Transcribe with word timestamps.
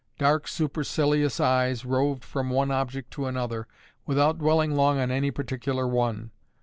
Dark 0.17 0.47
supercilious 0.47 1.39
eyes 1.39 1.85
roved 1.85 2.23
from 2.25 2.49
one 2.49 2.71
object 2.71 3.11
to 3.11 3.27
another, 3.27 3.67
without 4.07 4.39
dwelling 4.39 4.73
long 4.75 4.97
on 4.97 5.11
any 5.11 5.29
particular 5.29 5.85
one. 5.87 6.31